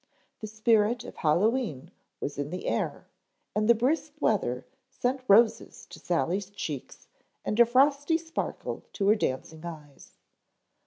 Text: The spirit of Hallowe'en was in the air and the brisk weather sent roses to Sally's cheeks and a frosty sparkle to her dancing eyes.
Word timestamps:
The 0.39 0.47
spirit 0.47 1.03
of 1.05 1.17
Hallowe'en 1.17 1.91
was 2.19 2.39
in 2.39 2.49
the 2.49 2.65
air 2.65 3.05
and 3.55 3.69
the 3.69 3.75
brisk 3.75 4.13
weather 4.19 4.65
sent 4.89 5.21
roses 5.27 5.85
to 5.91 5.99
Sally's 5.99 6.49
cheeks 6.49 7.07
and 7.45 7.59
a 7.59 7.67
frosty 7.67 8.17
sparkle 8.17 8.83
to 8.93 9.09
her 9.09 9.15
dancing 9.15 9.63
eyes. 9.63 10.15